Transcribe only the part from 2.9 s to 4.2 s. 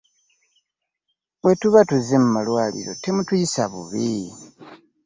temutuyisa bubi.